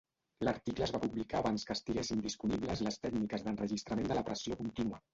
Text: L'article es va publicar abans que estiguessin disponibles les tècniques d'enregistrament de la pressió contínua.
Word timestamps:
L'article 0.47 0.85
es 0.85 0.93
va 0.95 1.01
publicar 1.03 1.41
abans 1.43 1.67
que 1.69 1.77
estiguessin 1.79 2.25
disponibles 2.25 2.85
les 2.91 3.01
tècniques 3.07 3.49
d'enregistrament 3.49 4.13
de 4.13 4.23
la 4.23 4.29
pressió 4.33 4.63
contínua. 4.67 5.07